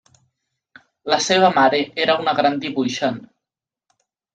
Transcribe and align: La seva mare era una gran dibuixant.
La 1.15 1.21
seva 1.27 1.53
mare 1.59 1.85
era 2.07 2.19
una 2.25 2.37
gran 2.43 2.61
dibuixant. 2.67 3.25